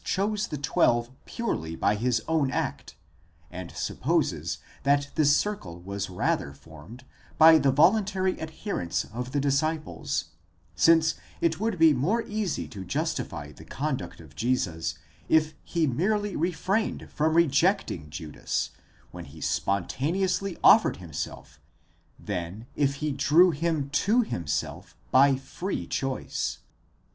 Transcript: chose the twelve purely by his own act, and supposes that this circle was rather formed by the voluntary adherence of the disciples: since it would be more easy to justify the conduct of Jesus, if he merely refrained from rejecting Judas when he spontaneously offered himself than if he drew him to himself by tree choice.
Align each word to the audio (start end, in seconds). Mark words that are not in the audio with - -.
chose 0.03 0.47
the 0.47 0.57
twelve 0.57 1.11
purely 1.25 1.75
by 1.75 1.93
his 1.93 2.23
own 2.27 2.49
act, 2.49 2.95
and 3.51 3.69
supposes 3.69 4.57
that 4.81 5.09
this 5.13 5.35
circle 5.37 5.79
was 5.79 6.09
rather 6.09 6.53
formed 6.53 7.05
by 7.37 7.59
the 7.59 7.71
voluntary 7.71 8.35
adherence 8.39 9.03
of 9.13 9.31
the 9.31 9.39
disciples: 9.39 10.29
since 10.75 11.13
it 11.39 11.59
would 11.59 11.77
be 11.77 11.93
more 11.93 12.23
easy 12.23 12.67
to 12.67 12.83
justify 12.83 13.51
the 13.51 13.63
conduct 13.63 14.19
of 14.19 14.35
Jesus, 14.35 14.95
if 15.29 15.53
he 15.63 15.85
merely 15.85 16.35
refrained 16.35 17.07
from 17.11 17.35
rejecting 17.35 18.09
Judas 18.09 18.71
when 19.11 19.25
he 19.25 19.39
spontaneously 19.39 20.57
offered 20.63 20.97
himself 20.97 21.59
than 22.17 22.65
if 22.75 22.95
he 23.05 23.11
drew 23.11 23.51
him 23.51 23.91
to 23.91 24.21
himself 24.23 24.95
by 25.11 25.35
tree 25.35 25.85
choice. 25.85 26.57